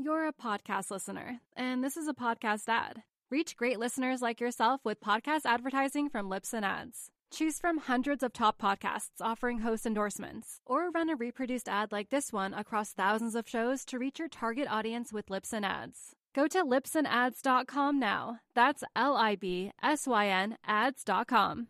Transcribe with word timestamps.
You're 0.00 0.28
a 0.28 0.32
podcast 0.32 0.92
listener, 0.92 1.40
and 1.56 1.82
this 1.82 1.96
is 1.96 2.06
a 2.06 2.14
podcast 2.14 2.68
ad. 2.68 3.02
Reach 3.32 3.56
great 3.56 3.80
listeners 3.80 4.22
like 4.22 4.40
yourself 4.40 4.80
with 4.84 5.00
podcast 5.00 5.40
advertising 5.44 6.08
from 6.08 6.30
Libsyn 6.30 6.62
Ads. 6.62 7.10
Choose 7.32 7.58
from 7.58 7.78
hundreds 7.78 8.22
of 8.22 8.32
top 8.32 8.62
podcasts 8.62 9.20
offering 9.20 9.58
host 9.58 9.86
endorsements, 9.86 10.60
or 10.64 10.90
run 10.90 11.10
a 11.10 11.16
reproduced 11.16 11.68
ad 11.68 11.90
like 11.90 12.10
this 12.10 12.32
one 12.32 12.54
across 12.54 12.92
thousands 12.92 13.34
of 13.34 13.48
shows 13.48 13.84
to 13.86 13.98
reach 13.98 14.20
your 14.20 14.28
target 14.28 14.68
audience 14.70 15.12
with 15.12 15.26
Libsyn 15.26 15.64
Ads. 15.64 16.14
Go 16.32 16.46
to 16.46 16.62
libsynads.com 16.64 17.98
now. 17.98 18.38
That's 18.54 18.84
L 18.94 19.16
I 19.16 19.34
B 19.34 19.72
S 19.82 20.06
Y 20.06 20.28
N 20.28 20.58
ads.com. 20.64 21.66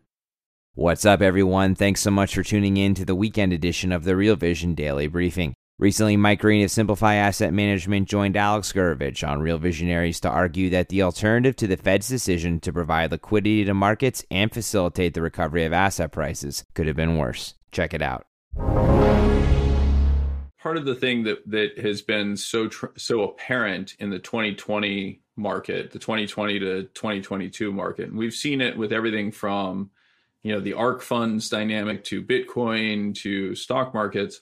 What's 0.75 1.03
up, 1.03 1.23
everyone? 1.23 1.73
Thanks 1.73 2.01
so 2.01 2.11
much 2.11 2.35
for 2.35 2.43
tuning 2.43 2.77
in 2.77 2.93
to 2.93 3.05
the 3.05 3.15
weekend 3.15 3.53
edition 3.53 3.91
of 3.91 4.03
the 4.03 4.15
Real 4.15 4.35
Vision 4.35 4.75
Daily 4.75 5.07
Briefing. 5.07 5.55
Recently, 5.79 6.17
Mike 6.17 6.41
Green 6.41 6.61
of 6.65 6.71
Simplify 6.71 7.15
Asset 7.15 7.53
Management 7.53 8.09
joined 8.09 8.35
Alex 8.35 8.73
Gurevich 8.73 9.25
on 9.25 9.41
Real 9.41 9.57
Visionaries 9.57 10.19
to 10.19 10.29
argue 10.29 10.69
that 10.71 10.89
the 10.89 11.01
alternative 11.01 11.55
to 11.55 11.67
the 11.67 11.77
Fed's 11.77 12.09
decision 12.09 12.59
to 12.59 12.73
provide 12.73 13.13
liquidity 13.13 13.63
to 13.63 13.73
markets 13.73 14.25
and 14.29 14.51
facilitate 14.51 15.13
the 15.13 15.21
recovery 15.21 15.63
of 15.63 15.71
asset 15.71 16.11
prices 16.11 16.65
could 16.73 16.85
have 16.85 16.97
been 16.97 17.15
worse. 17.15 17.53
Check 17.71 17.93
it 17.93 18.01
out. 18.01 18.25
Part 20.61 20.75
of 20.75 20.83
the 20.83 20.95
thing 20.95 21.23
that 21.23 21.49
that 21.49 21.79
has 21.79 22.01
been 22.01 22.35
so 22.35 22.67
tr- 22.67 22.87
so 22.97 23.21
apparent 23.21 23.95
in 23.99 24.09
the 24.09 24.19
2020 24.19 25.21
market, 25.37 25.91
the 25.91 25.99
2020 25.99 26.59
to 26.59 26.83
2022 26.93 27.71
market, 27.71 28.09
and 28.09 28.17
we've 28.17 28.33
seen 28.33 28.59
it 28.59 28.77
with 28.77 28.91
everything 28.91 29.31
from 29.31 29.91
you 30.43 30.51
know 30.51 30.59
the 30.59 30.73
ARK 30.73 31.01
funds 31.01 31.47
dynamic 31.47 32.03
to 32.03 32.21
Bitcoin 32.21 33.15
to 33.19 33.55
stock 33.55 33.93
markets 33.93 34.41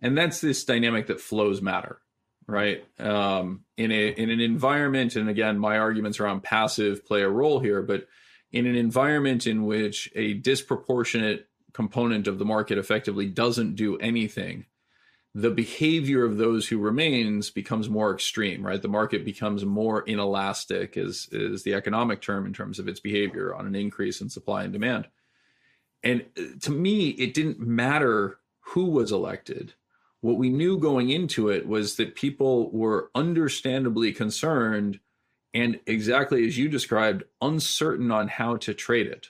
and 0.00 0.16
that's 0.16 0.40
this 0.40 0.64
dynamic 0.64 1.06
that 1.06 1.20
flows 1.20 1.60
matter 1.60 2.00
right? 2.48 2.82
Um, 2.98 3.64
in 3.76 3.92
a 3.92 4.08
in 4.08 4.30
an 4.30 4.40
environment 4.40 5.14
and 5.14 5.28
again 5.28 5.58
my 5.58 5.78
arguments 5.78 6.18
around 6.18 6.42
passive 6.42 7.06
play 7.06 7.22
a 7.22 7.28
role 7.28 7.60
here 7.60 7.82
but 7.82 8.08
in 8.50 8.66
an 8.66 8.74
environment 8.74 9.46
in 9.46 9.66
which 9.66 10.10
a 10.16 10.34
disproportionate 10.34 11.46
component 11.74 12.26
of 12.26 12.38
the 12.38 12.44
market 12.46 12.78
effectively 12.78 13.26
doesn't 13.26 13.76
do 13.76 13.98
anything 13.98 14.64
the 15.34 15.50
behavior 15.50 16.24
of 16.24 16.38
those 16.38 16.66
who 16.66 16.78
remains 16.78 17.50
becomes 17.50 17.88
more 17.90 18.12
extreme 18.12 18.66
right? 18.66 18.80
The 18.80 18.88
market 18.88 19.24
becomes 19.24 19.64
more 19.64 20.02
inelastic 20.02 20.96
is 20.96 21.28
is 21.30 21.62
the 21.62 21.74
economic 21.74 22.22
term 22.22 22.46
in 22.46 22.54
terms 22.54 22.78
of 22.78 22.88
its 22.88 22.98
behavior 22.98 23.54
on 23.54 23.66
an 23.66 23.76
increase 23.76 24.20
in 24.22 24.30
supply 24.30 24.64
and 24.64 24.72
demand. 24.72 25.06
And 26.02 26.24
uh, 26.36 26.58
to 26.62 26.70
me 26.70 27.10
it 27.10 27.34
didn't 27.34 27.60
matter 27.60 28.38
who 28.60 28.86
was 28.86 29.12
elected 29.12 29.74
what 30.20 30.36
we 30.36 30.48
knew 30.48 30.78
going 30.78 31.10
into 31.10 31.48
it 31.48 31.66
was 31.66 31.96
that 31.96 32.14
people 32.14 32.70
were 32.70 33.10
understandably 33.14 34.12
concerned 34.12 35.00
and 35.54 35.80
exactly 35.86 36.46
as 36.46 36.58
you 36.58 36.68
described, 36.68 37.24
uncertain 37.40 38.10
on 38.10 38.28
how 38.28 38.56
to 38.58 38.74
trade 38.74 39.06
it. 39.06 39.28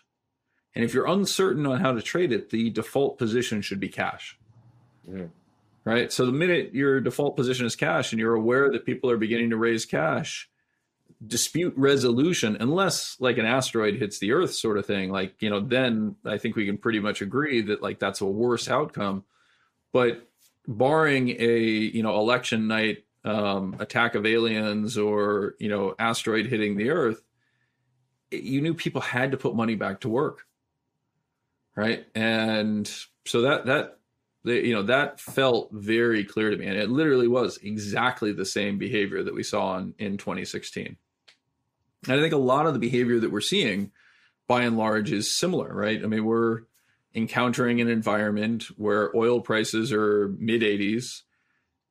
And 0.74 0.84
if 0.84 0.92
you're 0.92 1.06
uncertain 1.06 1.66
on 1.66 1.80
how 1.80 1.92
to 1.92 2.02
trade 2.02 2.32
it, 2.32 2.50
the 2.50 2.70
default 2.70 3.18
position 3.18 3.62
should 3.62 3.80
be 3.80 3.88
cash. 3.88 4.38
Mm. 5.08 5.30
Right. 5.84 6.12
So 6.12 6.26
the 6.26 6.32
minute 6.32 6.74
your 6.74 7.00
default 7.00 7.36
position 7.36 7.64
is 7.64 7.76
cash 7.76 8.12
and 8.12 8.20
you're 8.20 8.34
aware 8.34 8.70
that 8.70 8.84
people 8.84 9.10
are 9.10 9.16
beginning 9.16 9.50
to 9.50 9.56
raise 9.56 9.86
cash, 9.86 10.50
dispute 11.26 11.72
resolution, 11.76 12.58
unless 12.60 13.16
like 13.20 13.38
an 13.38 13.46
asteroid 13.46 13.94
hits 13.94 14.18
the 14.18 14.32
earth 14.32 14.52
sort 14.52 14.76
of 14.76 14.84
thing, 14.84 15.10
like, 15.10 15.40
you 15.40 15.48
know, 15.48 15.60
then 15.60 16.16
I 16.26 16.36
think 16.36 16.56
we 16.56 16.66
can 16.66 16.76
pretty 16.76 17.00
much 17.00 17.22
agree 17.22 17.62
that 17.62 17.82
like 17.82 17.98
that's 17.98 18.20
a 18.20 18.26
worse 18.26 18.68
outcome. 18.68 19.24
But 19.92 20.27
barring 20.68 21.30
a 21.30 21.58
you 21.58 22.02
know 22.02 22.20
election 22.20 22.68
night 22.68 23.04
um, 23.24 23.74
attack 23.80 24.14
of 24.14 24.26
aliens 24.26 24.96
or 24.96 25.56
you 25.58 25.68
know 25.68 25.94
asteroid 25.98 26.46
hitting 26.46 26.76
the 26.76 26.90
Earth, 26.90 27.22
you 28.30 28.60
knew 28.60 28.74
people 28.74 29.00
had 29.00 29.32
to 29.32 29.36
put 29.38 29.56
money 29.56 29.74
back 29.74 30.00
to 30.00 30.08
work, 30.08 30.46
right? 31.74 32.06
And 32.14 32.88
so 33.24 33.42
that 33.42 33.66
that 33.66 33.98
you 34.44 34.74
know 34.74 34.84
that 34.84 35.18
felt 35.18 35.70
very 35.72 36.22
clear 36.22 36.50
to 36.50 36.56
me, 36.56 36.66
and 36.66 36.78
it 36.78 36.90
literally 36.90 37.28
was 37.28 37.58
exactly 37.62 38.32
the 38.32 38.46
same 38.46 38.78
behavior 38.78 39.22
that 39.22 39.34
we 39.34 39.42
saw 39.42 39.78
in 39.78 39.94
in 39.98 40.18
2016. 40.18 40.96
And 42.06 42.12
I 42.12 42.22
think 42.22 42.34
a 42.34 42.38
lot 42.38 42.66
of 42.66 42.74
the 42.74 42.78
behavior 42.78 43.18
that 43.18 43.32
we're 43.32 43.40
seeing, 43.40 43.90
by 44.46 44.62
and 44.62 44.78
large, 44.78 45.10
is 45.10 45.30
similar, 45.30 45.74
right? 45.74 46.00
I 46.02 46.06
mean, 46.06 46.24
we're 46.24 46.60
encountering 47.18 47.82
an 47.82 47.88
environment 47.88 48.64
where 48.76 49.14
oil 49.14 49.40
prices 49.40 49.92
are 49.92 50.28
mid 50.38 50.62
80s 50.62 51.22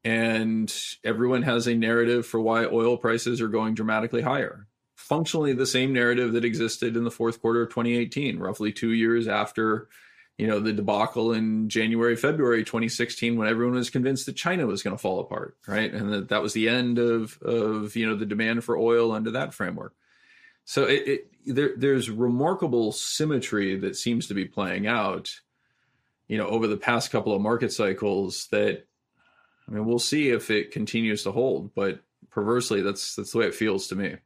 and 0.03 0.73
everyone 1.03 1.41
has 1.41 1.67
a 1.67 1.75
narrative 1.75 2.25
for 2.25 2.39
why 2.39 2.65
oil 2.65 2.97
prices 2.97 3.41
are 3.41 3.49
going 3.49 3.73
dramatically 3.73 4.21
higher. 4.21 4.67
Functionally, 4.95 5.51
the 5.53 5.65
same 5.65 5.91
narrative 5.91 6.33
that 6.33 6.45
existed 6.45 6.95
in 6.95 7.03
the 7.03 7.11
fourth 7.11 7.41
quarter 7.41 7.61
of 7.61 7.69
2018, 7.69 8.39
roughly 8.39 8.71
two 8.71 8.91
years 8.91 9.27
after, 9.27 9.89
you 10.37 10.47
know, 10.47 10.59
the 10.59 10.71
debacle 10.71 11.33
in 11.33 11.67
January, 11.67 12.15
February 12.15 12.63
2016, 12.63 13.37
when 13.37 13.49
everyone 13.49 13.75
was 13.75 13.89
convinced 13.89 14.25
that 14.27 14.35
China 14.37 14.65
was 14.65 14.81
going 14.81 14.95
to 14.95 15.01
fall 15.01 15.19
apart, 15.19 15.57
right, 15.67 15.93
and 15.93 16.13
that 16.13 16.29
that 16.29 16.41
was 16.41 16.53
the 16.53 16.69
end 16.69 16.99
of 16.99 17.37
of 17.41 17.95
you 17.95 18.07
know 18.07 18.15
the 18.15 18.25
demand 18.25 18.63
for 18.63 18.77
oil 18.77 19.11
under 19.11 19.31
that 19.31 19.53
framework. 19.53 19.93
So 20.67 20.83
it, 20.83 21.07
it 21.07 21.55
there, 21.55 21.71
there's 21.77 22.09
remarkable 22.09 22.91
symmetry 22.91 23.77
that 23.77 23.95
seems 23.95 24.27
to 24.27 24.33
be 24.33 24.43
playing 24.43 24.85
out, 24.85 25.31
you 26.27 26.37
know, 26.37 26.47
over 26.47 26.67
the 26.67 26.75
past 26.75 27.09
couple 27.09 27.33
of 27.33 27.41
market 27.41 27.71
cycles. 27.71 28.47
That 28.51 28.85
I 29.65 29.71
mean, 29.71 29.85
we'll 29.85 29.97
see 29.97 30.29
if 30.29 30.51
it 30.51 30.71
continues 30.71 31.23
to 31.23 31.31
hold, 31.31 31.73
but 31.73 32.01
perversely, 32.29 32.81
that's 32.81 33.15
that's 33.15 33.31
the 33.31 33.37
way 33.37 33.45
it 33.45 33.55
feels 33.55 33.87
to 33.87 33.95
me. 33.95 34.17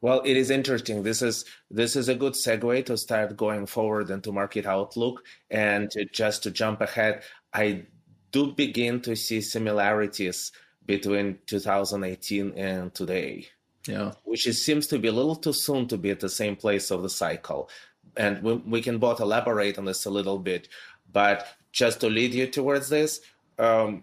Well, 0.00 0.22
it 0.24 0.38
is 0.38 0.48
interesting. 0.48 1.02
This 1.02 1.20
is 1.20 1.44
this 1.70 1.96
is 1.96 2.08
a 2.08 2.14
good 2.14 2.32
segue 2.32 2.86
to 2.86 2.96
start 2.96 3.36
going 3.36 3.66
forward 3.66 4.08
into 4.08 4.32
market 4.32 4.64
outlook. 4.64 5.22
And 5.50 5.92
just 6.12 6.44
to 6.44 6.50
jump 6.50 6.80
ahead, 6.80 7.24
I 7.52 7.84
do 8.32 8.52
begin 8.54 9.02
to 9.02 9.14
see 9.14 9.42
similarities 9.42 10.50
between 10.86 11.40
2018 11.46 12.54
and 12.56 12.94
today 12.94 13.48
yeah. 13.86 14.12
Which 14.24 14.44
seems 14.44 14.86
to 14.88 14.98
be 14.98 15.08
a 15.08 15.12
little 15.12 15.36
too 15.36 15.52
soon 15.52 15.88
to 15.88 15.96
be 15.96 16.10
at 16.10 16.20
the 16.20 16.28
same 16.28 16.56
place 16.56 16.90
of 16.90 17.02
the 17.02 17.08
cycle. 17.08 17.70
And 18.16 18.42
we, 18.42 18.54
we 18.54 18.82
can 18.82 18.98
both 18.98 19.20
elaborate 19.20 19.78
on 19.78 19.84
this 19.84 20.04
a 20.04 20.10
little 20.10 20.38
bit 20.38 20.68
but 21.12 21.46
just 21.72 22.00
to 22.00 22.08
lead 22.08 22.34
you 22.34 22.46
towards 22.46 22.88
this 22.88 23.20
um, 23.58 24.02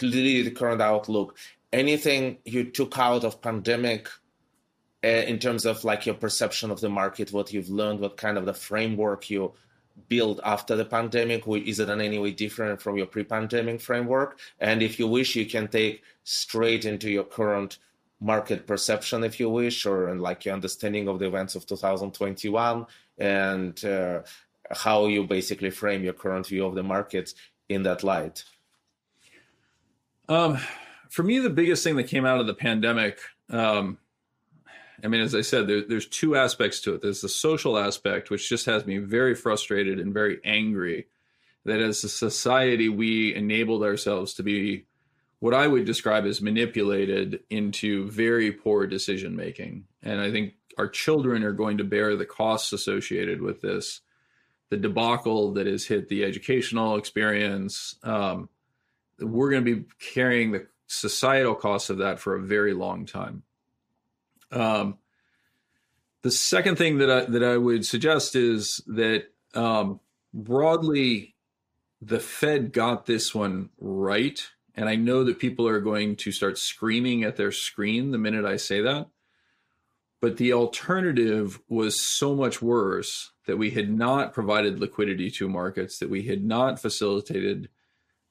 lead 0.00 0.46
the 0.46 0.50
current 0.50 0.80
outlook 0.80 1.36
anything 1.72 2.38
you 2.44 2.64
took 2.64 2.98
out 2.98 3.24
of 3.24 3.40
pandemic 3.40 4.08
uh, 5.02 5.08
in 5.08 5.38
terms 5.38 5.66
of 5.66 5.84
like 5.84 6.06
your 6.06 6.14
perception 6.14 6.70
of 6.70 6.80
the 6.80 6.88
market 6.88 7.32
what 7.32 7.52
you've 7.52 7.68
learned 7.68 8.00
what 8.00 8.16
kind 8.16 8.38
of 8.38 8.46
the 8.46 8.54
framework 8.54 9.28
you 9.30 9.52
build 10.08 10.40
after 10.44 10.74
the 10.74 10.84
pandemic 10.84 11.46
is 11.46 11.78
it 11.78 11.88
in 11.88 12.00
any 12.00 12.18
way 12.18 12.32
different 12.32 12.80
from 12.82 12.96
your 12.96 13.06
pre-pandemic 13.06 13.80
framework? 13.80 14.40
And 14.58 14.82
if 14.82 14.98
you 14.98 15.06
wish 15.06 15.36
you 15.36 15.46
can 15.46 15.68
take 15.68 16.02
straight 16.24 16.84
into 16.84 17.08
your 17.08 17.22
current 17.22 17.78
market 18.20 18.66
perception, 18.66 19.24
if 19.24 19.38
you 19.38 19.50
wish, 19.50 19.86
or 19.86 20.08
and 20.08 20.20
like 20.20 20.44
your 20.44 20.54
understanding 20.54 21.08
of 21.08 21.18
the 21.18 21.26
events 21.26 21.54
of 21.54 21.66
2021 21.66 22.86
and 23.18 23.84
uh, 23.84 24.22
how 24.70 25.06
you 25.06 25.24
basically 25.24 25.70
frame 25.70 26.02
your 26.02 26.12
current 26.12 26.46
view 26.46 26.64
of 26.64 26.74
the 26.74 26.82
markets 26.82 27.34
in 27.68 27.82
that 27.82 28.02
light? 28.02 28.44
Um, 30.28 30.58
for 31.10 31.22
me, 31.22 31.38
the 31.38 31.50
biggest 31.50 31.84
thing 31.84 31.96
that 31.96 32.08
came 32.08 32.24
out 32.24 32.40
of 32.40 32.46
the 32.46 32.54
pandemic, 32.54 33.18
um, 33.50 33.98
I 35.02 35.08
mean, 35.08 35.20
as 35.20 35.34
I 35.34 35.42
said, 35.42 35.66
there, 35.66 35.82
there's 35.82 36.08
two 36.08 36.34
aspects 36.34 36.80
to 36.80 36.94
it. 36.94 37.02
There's 37.02 37.20
the 37.20 37.28
social 37.28 37.76
aspect, 37.76 38.30
which 38.30 38.48
just 38.48 38.66
has 38.66 38.86
me 38.86 38.98
very 38.98 39.34
frustrated 39.34 40.00
and 40.00 40.14
very 40.14 40.40
angry 40.44 41.06
that 41.64 41.80
as 41.80 42.04
a 42.04 42.08
society, 42.08 42.88
we 42.88 43.34
enabled 43.34 43.82
ourselves 43.82 44.34
to 44.34 44.42
be 44.42 44.86
what 45.40 45.54
I 45.54 45.66
would 45.66 45.84
describe 45.84 46.24
as 46.24 46.40
manipulated 46.40 47.40
into 47.50 48.10
very 48.10 48.52
poor 48.52 48.86
decision 48.86 49.36
making. 49.36 49.84
And 50.02 50.20
I 50.20 50.30
think 50.30 50.54
our 50.78 50.88
children 50.88 51.44
are 51.44 51.52
going 51.52 51.78
to 51.78 51.84
bear 51.84 52.16
the 52.16 52.26
costs 52.26 52.72
associated 52.72 53.40
with 53.40 53.60
this. 53.60 54.00
The 54.70 54.76
debacle 54.76 55.52
that 55.52 55.66
has 55.66 55.86
hit 55.86 56.08
the 56.08 56.24
educational 56.24 56.96
experience, 56.96 57.96
um, 58.02 58.48
we're 59.20 59.50
going 59.50 59.64
to 59.64 59.76
be 59.76 59.84
carrying 60.00 60.52
the 60.52 60.66
societal 60.86 61.54
costs 61.54 61.90
of 61.90 61.98
that 61.98 62.18
for 62.18 62.34
a 62.34 62.42
very 62.42 62.72
long 62.72 63.06
time. 63.06 63.42
Um, 64.50 64.98
the 66.22 66.30
second 66.30 66.76
thing 66.76 66.98
that 66.98 67.10
I, 67.10 67.24
that 67.26 67.44
I 67.44 67.56
would 67.56 67.84
suggest 67.84 68.34
is 68.34 68.80
that 68.86 69.26
um, 69.54 70.00
broadly, 70.32 71.34
the 72.00 72.20
Fed 72.20 72.72
got 72.72 73.06
this 73.06 73.34
one 73.34 73.70
right 73.78 74.42
and 74.74 74.88
I 74.88 74.96
know 74.96 75.24
that 75.24 75.38
people 75.38 75.68
are 75.68 75.80
going 75.80 76.16
to 76.16 76.32
start 76.32 76.58
screaming 76.58 77.22
at 77.24 77.36
their 77.36 77.52
screen 77.52 78.10
the 78.10 78.18
minute 78.18 78.44
I 78.44 78.56
say 78.56 78.80
that. 78.80 79.08
But 80.20 80.36
the 80.36 80.52
alternative 80.54 81.60
was 81.68 82.00
so 82.00 82.34
much 82.34 82.62
worse 82.62 83.32
that 83.46 83.58
we 83.58 83.70
had 83.70 83.90
not 83.90 84.32
provided 84.32 84.80
liquidity 84.80 85.30
to 85.32 85.48
markets, 85.48 85.98
that 85.98 86.08
we 86.08 86.22
had 86.22 86.42
not 86.42 86.80
facilitated 86.80 87.68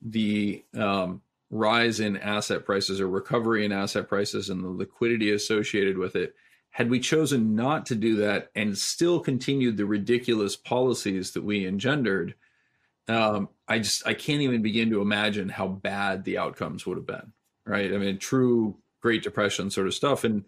the 0.01 0.63
um, 0.75 1.22
rise 1.50 2.00
in 2.00 2.18
asset 2.18 2.66
prices 2.66 3.00
or 3.00 3.07
recovery 3.07 3.63
in 3.63 3.72
asset 3.72 4.10
prices 4.10 4.50
and 4.50 4.63
the 4.63 4.69
liquidity 4.69 5.31
associated 5.31 5.98
with 5.98 6.16
it, 6.16 6.36
had 6.72 6.90
we 6.90 7.00
chosen 7.00 7.56
not 7.56 7.86
to 7.86 7.95
do 7.95 8.16
that 8.16 8.50
and 8.56 8.75
still 8.75 9.19
continued 9.19 9.78
the 9.78 9.86
ridiculous 9.86 10.56
policies 10.56 11.31
that 11.31 11.44
we 11.44 11.68
engendered, 11.68 12.34
um, 13.08 13.50
I 13.68 13.80
just 13.80 14.06
I 14.08 14.14
can't 14.14 14.42
even 14.42 14.62
begin 14.62 14.90
to 14.92 15.02
imagine 15.02 15.50
how 15.50 15.68
bad 15.68 16.24
the 16.24 16.38
outcomes 16.38 16.86
would 16.86 16.98
have 16.98 17.08
been. 17.08 17.34
Right? 17.66 17.94
I 17.94 17.98
mean, 17.98 18.18
true 18.18 18.78
Great 19.02 19.24
Depression 19.24 19.70
sort 19.70 19.88
of 19.88 19.94
stuff. 19.94 20.24
And 20.24 20.44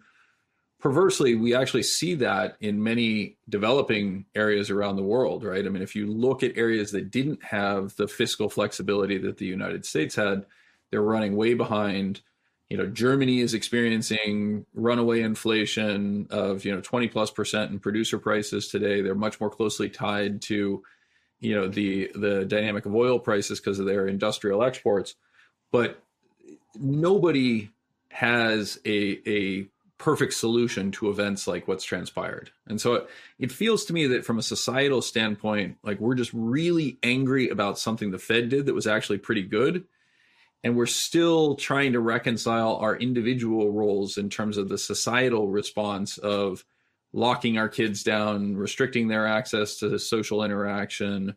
perversely, 0.79 1.35
we 1.35 1.55
actually 1.55 1.83
see 1.83 2.15
that 2.15 2.57
in 2.59 2.83
many 2.83 3.37
developing 3.47 4.25
areas 4.35 4.69
around 4.69 4.95
the 4.95 5.03
world. 5.03 5.43
Right? 5.43 5.65
I 5.65 5.69
mean, 5.69 5.83
if 5.83 5.95
you 5.95 6.07
look 6.07 6.43
at 6.43 6.57
areas 6.57 6.91
that 6.91 7.11
didn't 7.11 7.43
have 7.43 7.95
the 7.95 8.07
fiscal 8.07 8.49
flexibility 8.49 9.17
that 9.19 9.37
the 9.37 9.45
United 9.45 9.85
States 9.85 10.15
had, 10.15 10.45
they're 10.91 11.01
running 11.01 11.35
way 11.35 11.53
behind 11.53 12.21
you 12.69 12.77
know 12.77 12.87
germany 12.87 13.41
is 13.41 13.53
experiencing 13.53 14.65
runaway 14.73 15.21
inflation 15.21 16.27
of 16.29 16.65
you 16.65 16.73
know 16.73 16.81
20 16.81 17.07
plus 17.09 17.29
percent 17.31 17.71
in 17.71 17.79
producer 17.79 18.17
prices 18.17 18.67
today 18.67 19.01
they're 19.01 19.13
much 19.13 19.39
more 19.39 19.49
closely 19.49 19.89
tied 19.89 20.41
to 20.41 20.81
you 21.39 21.55
know 21.55 21.67
the 21.67 22.11
the 22.15 22.45
dynamic 22.45 22.85
of 22.85 22.95
oil 22.95 23.19
prices 23.19 23.59
because 23.59 23.79
of 23.79 23.85
their 23.85 24.07
industrial 24.07 24.63
exports 24.63 25.15
but 25.71 26.01
nobody 26.79 27.69
has 28.09 28.79
a 28.85 29.19
a 29.27 29.67
perfect 29.97 30.33
solution 30.33 30.91
to 30.91 31.09
events 31.09 31.47
like 31.47 31.67
what's 31.67 31.85
transpired. 31.85 32.51
And 32.67 32.81
so 32.81 32.95
it, 32.95 33.09
it 33.39 33.51
feels 33.51 33.85
to 33.85 33.93
me 33.93 34.07
that 34.07 34.25
from 34.25 34.37
a 34.37 34.43
societal 34.43 35.01
standpoint 35.01 35.77
like 35.83 35.99
we're 35.99 36.15
just 36.15 36.31
really 36.33 36.97
angry 37.01 37.49
about 37.49 37.79
something 37.79 38.11
the 38.11 38.19
fed 38.19 38.49
did 38.49 38.65
that 38.65 38.75
was 38.75 38.87
actually 38.87 39.19
pretty 39.19 39.43
good 39.43 39.85
and 40.63 40.75
we're 40.75 40.85
still 40.85 41.55
trying 41.55 41.93
to 41.93 41.99
reconcile 41.99 42.75
our 42.77 42.95
individual 42.95 43.71
roles 43.71 44.17
in 44.17 44.29
terms 44.29 44.57
of 44.57 44.67
the 44.67 44.77
societal 44.77 45.47
response 45.47 46.17
of 46.17 46.65
locking 47.15 47.57
our 47.57 47.69
kids 47.69 48.03
down, 48.03 48.57
restricting 48.57 49.07
their 49.07 49.25
access 49.25 49.77
to 49.77 49.97
social 49.97 50.43
interaction, 50.43 51.33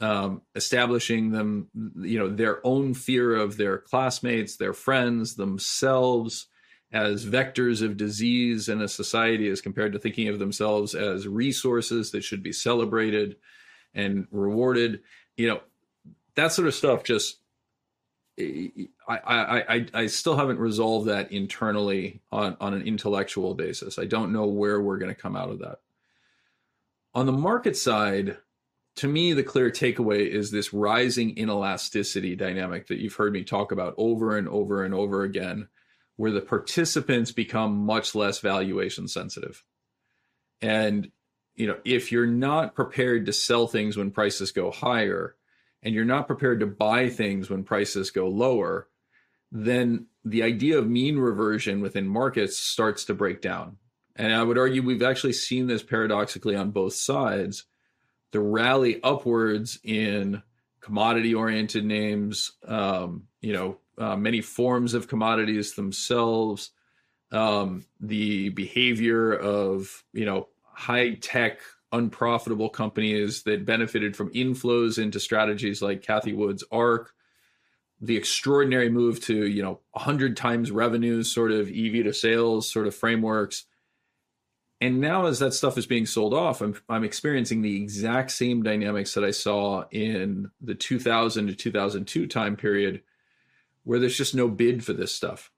um, 0.00 0.42
establishing 0.56 1.30
them, 1.30 1.68
you 2.00 2.18
know, 2.18 2.28
their 2.28 2.58
own 2.66 2.92
fear 2.92 3.36
of 3.36 3.56
their 3.56 3.78
classmates, 3.78 4.56
their 4.56 4.72
friends, 4.72 5.36
themselves 5.36 6.48
as 6.92 7.24
vectors 7.24 7.82
of 7.82 7.96
disease 7.96 8.68
in 8.68 8.82
a 8.82 8.88
society 8.88 9.48
as 9.48 9.60
compared 9.60 9.92
to 9.92 10.00
thinking 10.00 10.26
of 10.26 10.40
themselves 10.40 10.92
as 10.92 11.28
resources 11.28 12.10
that 12.10 12.24
should 12.24 12.42
be 12.42 12.52
celebrated 12.52 13.36
and 13.94 14.26
rewarded. 14.32 15.02
You 15.36 15.46
know, 15.46 15.60
that 16.34 16.50
sort 16.50 16.66
of 16.66 16.74
stuff 16.74 17.04
just 17.04 17.38
I, 18.38 19.18
I, 19.68 19.86
I, 19.92 20.06
still 20.06 20.36
haven't 20.36 20.58
resolved 20.58 21.08
that 21.08 21.32
internally 21.32 22.22
on, 22.32 22.56
on 22.60 22.72
an 22.72 22.82
intellectual 22.82 23.54
basis. 23.54 23.98
I 23.98 24.06
don't 24.06 24.32
know 24.32 24.46
where 24.46 24.80
we're 24.80 24.96
going 24.96 25.14
to 25.14 25.20
come 25.20 25.36
out 25.36 25.50
of 25.50 25.58
that. 25.58 25.80
On 27.14 27.26
the 27.26 27.32
market 27.32 27.76
side, 27.76 28.38
to 28.96 29.08
me, 29.08 29.34
the 29.34 29.42
clear 29.42 29.70
takeaway 29.70 30.26
is 30.26 30.50
this 30.50 30.72
rising 30.72 31.34
inelasticity 31.34 32.36
dynamic 32.36 32.86
that 32.86 32.98
you've 32.98 33.14
heard 33.14 33.34
me 33.34 33.44
talk 33.44 33.70
about 33.70 33.94
over 33.98 34.36
and 34.36 34.48
over 34.48 34.82
and 34.82 34.94
over 34.94 35.24
again, 35.24 35.68
where 36.16 36.30
the 36.30 36.40
participants 36.40 37.32
become 37.32 37.84
much 37.84 38.14
less 38.14 38.38
valuation 38.38 39.08
sensitive. 39.08 39.62
And, 40.62 41.10
you 41.54 41.66
know, 41.66 41.78
if 41.84 42.12
you're 42.12 42.26
not 42.26 42.74
prepared 42.74 43.26
to 43.26 43.32
sell 43.32 43.66
things 43.66 43.96
when 43.96 44.10
prices 44.10 44.52
go 44.52 44.70
higher, 44.70 45.36
and 45.82 45.94
you're 45.94 46.04
not 46.04 46.26
prepared 46.26 46.60
to 46.60 46.66
buy 46.66 47.08
things 47.08 47.50
when 47.50 47.64
prices 47.64 48.10
go 48.10 48.28
lower, 48.28 48.88
then 49.50 50.06
the 50.24 50.42
idea 50.42 50.78
of 50.78 50.88
mean 50.88 51.18
reversion 51.18 51.80
within 51.80 52.06
markets 52.06 52.56
starts 52.56 53.04
to 53.04 53.14
break 53.14 53.40
down. 53.40 53.76
And 54.16 54.32
I 54.32 54.42
would 54.42 54.58
argue 54.58 54.82
we've 54.82 55.02
actually 55.02 55.32
seen 55.32 55.66
this 55.66 55.82
paradoxically 55.82 56.54
on 56.54 56.70
both 56.70 56.94
sides. 56.94 57.64
The 58.30 58.40
rally 58.40 59.00
upwards 59.02 59.78
in 59.82 60.42
commodity 60.80 61.34
oriented 61.34 61.84
names, 61.84 62.52
um, 62.66 63.24
you 63.40 63.52
know, 63.52 63.78
uh, 63.98 64.16
many 64.16 64.40
forms 64.40 64.94
of 64.94 65.08
commodities 65.08 65.74
themselves, 65.74 66.70
um, 67.30 67.84
the 68.00 68.50
behavior 68.50 69.32
of, 69.32 70.04
you 70.12 70.24
know, 70.24 70.48
high 70.62 71.14
tech 71.14 71.60
unprofitable 71.92 72.68
companies 72.68 73.42
that 73.42 73.66
benefited 73.66 74.16
from 74.16 74.32
inflows 74.32 74.98
into 75.02 75.20
strategies 75.20 75.82
like 75.82 76.02
Cathie 76.02 76.32
Wood's 76.32 76.64
ARK, 76.72 77.12
the 78.00 78.16
extraordinary 78.16 78.88
move 78.88 79.20
to, 79.26 79.46
you 79.46 79.62
know, 79.62 79.80
100 79.92 80.36
times 80.36 80.70
revenues 80.70 81.30
sort 81.30 81.52
of 81.52 81.68
EV 81.68 82.04
to 82.04 82.12
sales 82.12 82.70
sort 82.70 82.86
of 82.86 82.94
frameworks. 82.94 83.66
And 84.80 85.00
now 85.00 85.26
as 85.26 85.38
that 85.38 85.54
stuff 85.54 85.78
is 85.78 85.86
being 85.86 86.06
sold 86.06 86.34
off, 86.34 86.60
I'm 86.60 86.74
I'm 86.88 87.04
experiencing 87.04 87.62
the 87.62 87.76
exact 87.76 88.32
same 88.32 88.64
dynamics 88.64 89.14
that 89.14 89.22
I 89.22 89.30
saw 89.30 89.84
in 89.92 90.50
the 90.60 90.74
2000 90.74 91.46
to 91.46 91.54
2002 91.54 92.26
time 92.26 92.56
period 92.56 93.02
where 93.84 94.00
there's 94.00 94.16
just 94.16 94.34
no 94.34 94.48
bid 94.48 94.84
for 94.84 94.92
this 94.92 95.14
stuff 95.14 95.52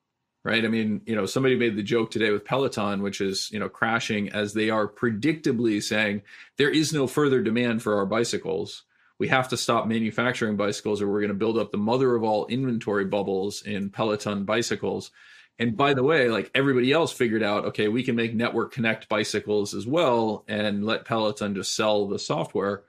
right? 0.44 0.64
I 0.64 0.68
mean, 0.68 1.00
you 1.06 1.16
know, 1.16 1.24
somebody 1.26 1.56
made 1.56 1.76
the 1.76 1.82
joke 1.82 2.10
today 2.10 2.30
with 2.30 2.44
Peloton, 2.44 3.02
which 3.02 3.20
is, 3.20 3.50
you 3.50 3.58
know, 3.58 3.68
crashing 3.68 4.28
as 4.28 4.52
they 4.52 4.68
are 4.68 4.86
predictably 4.86 5.82
saying 5.82 6.22
there 6.58 6.70
is 6.70 6.92
no 6.92 7.06
further 7.06 7.42
demand 7.42 7.82
for 7.82 7.96
our 7.96 8.06
bicycles. 8.06 8.82
We 9.18 9.28
have 9.28 9.48
to 9.48 9.56
stop 9.56 9.86
manufacturing 9.86 10.56
bicycles 10.56 11.00
or 11.00 11.08
we're 11.08 11.20
going 11.20 11.28
to 11.28 11.34
build 11.34 11.56
up 11.56 11.72
the 11.72 11.78
mother 11.78 12.14
of 12.14 12.22
all 12.22 12.46
inventory 12.46 13.06
bubbles 13.06 13.62
in 13.62 13.88
Peloton 13.88 14.44
bicycles. 14.44 15.10
And 15.58 15.76
by 15.76 15.94
the 15.94 16.02
way, 16.02 16.28
like 16.28 16.50
everybody 16.54 16.92
else 16.92 17.12
figured 17.12 17.42
out, 17.42 17.64
okay, 17.66 17.88
we 17.88 18.02
can 18.02 18.16
make 18.16 18.34
network 18.34 18.72
connect 18.72 19.08
bicycles 19.08 19.72
as 19.72 19.86
well 19.86 20.44
and 20.46 20.84
let 20.84 21.06
Peloton 21.06 21.54
just 21.54 21.74
sell 21.74 22.06
the 22.06 22.18
software. 22.18 22.82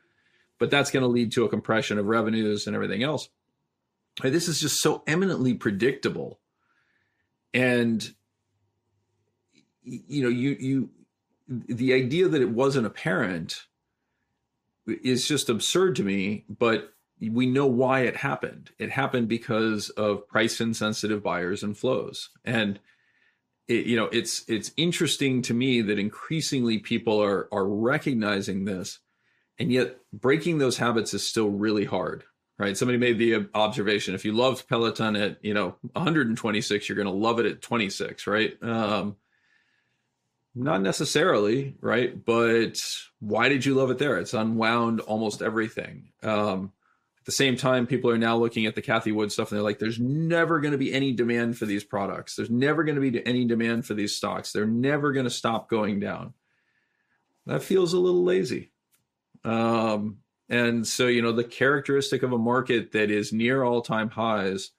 But 0.57 0.71
that's 0.71 0.91
going 0.91 1.03
to 1.03 1.07
lead 1.07 1.31
to 1.33 1.45
a 1.45 1.49
compression 1.49 1.99
of 1.99 2.07
revenues 2.07 2.67
and 2.67 2.75
everything 2.75 3.03
else. 3.03 3.29
This 4.21 4.47
is 4.47 4.59
just 4.59 4.81
so 4.81 5.03
eminently 5.05 5.53
predictable 5.53 6.39
and 7.55 8.13
you 9.81 10.21
know 10.21 10.29
you 10.29 10.57
you 10.59 10.89
the 11.47 11.93
idea 11.93 12.27
that 12.27 12.41
it 12.41 12.49
wasn't 12.49 12.85
apparent 12.85 13.65
is 14.87 15.27
just 15.27 15.49
absurd 15.49 15.95
to 15.95 16.03
me 16.03 16.45
but 16.49 16.91
we 17.21 17.45
know 17.45 17.65
why 17.65 18.01
it 18.01 18.17
happened. 18.17 18.71
It 18.77 18.91
happened 18.91 19.29
because 19.29 19.89
of 19.91 20.27
price 20.27 20.59
insensitive 20.59 21.23
buyers 21.23 21.63
and 21.63 21.77
flows. 21.77 22.29
And 22.43 22.79
it, 23.67 23.85
you 23.85 23.95
know 23.95 24.09
it's 24.11 24.43
it's 24.47 24.71
interesting 24.77 25.41
to 25.43 25.53
me 25.53 25.81
that 25.81 25.97
increasingly 25.97 26.77
people 26.77 27.21
are 27.23 27.47
are 27.51 27.67
recognizing 27.67 28.65
this 28.65 28.99
and 29.57 29.71
yet 29.71 29.97
breaking 30.13 30.59
those 30.59 30.77
habits 30.77 31.15
is 31.15 31.27
still 31.27 31.49
really 31.49 31.85
hard 31.85 32.25
right? 32.57 32.77
Somebody 32.77 32.97
made 32.97 33.17
the 33.17 33.47
observation: 33.53 34.15
if 34.15 34.25
you 34.25 34.33
loved 34.33 34.67
Peloton 34.67 35.15
at 35.15 35.43
you 35.43 35.53
know 35.53 35.75
126, 35.93 36.87
you're 36.89 36.95
going 36.95 37.07
to 37.07 37.11
love 37.11 37.39
it 37.39 37.45
at 37.45 37.61
26, 37.61 38.27
right? 38.27 38.55
Um, 38.61 39.15
not 40.55 40.81
necessarily, 40.81 41.75
right? 41.81 42.23
But 42.25 42.81
why 43.19 43.49
did 43.49 43.65
you 43.65 43.75
love 43.75 43.91
it 43.91 43.97
there? 43.97 44.17
It's 44.17 44.33
unwound 44.33 45.01
almost 45.01 45.41
everything. 45.41 46.11
Um, 46.23 46.71
at 47.19 47.25
the 47.25 47.31
same 47.33 47.57
time, 47.57 47.87
people 47.87 48.09
are 48.09 48.17
now 48.17 48.37
looking 48.37 48.65
at 48.65 48.75
the 48.75 48.81
Cathie 48.81 49.11
Wood 49.11 49.31
stuff 49.31 49.51
and 49.51 49.57
they're 49.57 49.63
like, 49.63 49.79
there's 49.79 49.99
never 49.99 50.61
going 50.61 50.71
to 50.71 50.77
be 50.77 50.93
any 50.93 51.11
demand 51.11 51.57
for 51.57 51.65
these 51.65 51.83
products. 51.83 52.35
There's 52.35 52.49
never 52.49 52.83
going 52.83 53.01
to 53.01 53.11
be 53.11 53.25
any 53.25 53.45
demand 53.45 53.85
for 53.85 53.95
these 53.95 54.15
stocks. 54.15 54.51
They're 54.51 54.65
never 54.65 55.11
going 55.11 55.25
to 55.25 55.31
stop 55.31 55.69
going 55.69 55.99
down. 55.99 56.33
That 57.47 57.63
feels 57.63 57.93
a 57.93 57.99
little 57.99 58.23
lazy. 58.23 58.71
Um, 59.43 60.19
and 60.49 60.85
so, 60.85 61.07
you 61.07 61.21
know, 61.21 61.31
the 61.31 61.43
characteristic 61.43 62.23
of 62.23 62.31
a 62.31 62.37
market 62.37 62.91
that 62.91 63.09
is 63.09 63.33
near 63.33 63.63
all 63.63 63.81
time 63.81 64.09
highs, 64.09 64.71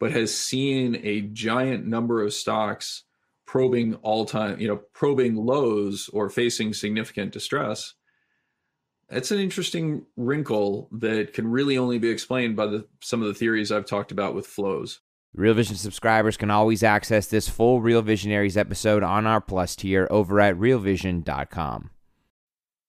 but 0.00 0.12
has 0.12 0.36
seen 0.36 1.00
a 1.02 1.22
giant 1.22 1.86
number 1.86 2.22
of 2.22 2.34
stocks 2.34 3.04
probing 3.46 3.94
all 3.96 4.24
time, 4.24 4.58
you 4.58 4.66
know, 4.66 4.80
probing 4.92 5.36
lows 5.36 6.10
or 6.12 6.28
facing 6.28 6.74
significant 6.74 7.32
distress. 7.32 7.94
It's 9.08 9.30
an 9.30 9.38
interesting 9.38 10.04
wrinkle 10.16 10.88
that 10.90 11.32
can 11.32 11.46
really 11.46 11.78
only 11.78 11.98
be 11.98 12.10
explained 12.10 12.56
by 12.56 12.66
the, 12.66 12.88
some 13.00 13.22
of 13.22 13.28
the 13.28 13.34
theories 13.34 13.70
I've 13.70 13.86
talked 13.86 14.10
about 14.10 14.34
with 14.34 14.48
flows. 14.48 15.00
Real 15.32 15.54
Vision 15.54 15.76
subscribers 15.76 16.36
can 16.36 16.50
always 16.50 16.82
access 16.82 17.28
this 17.28 17.48
full 17.48 17.80
Real 17.80 18.02
Visionaries 18.02 18.56
episode 18.56 19.04
on 19.04 19.26
our 19.26 19.40
Plus 19.40 19.76
tier 19.76 20.08
over 20.10 20.40
at 20.40 20.56
realvision.com. 20.56 21.90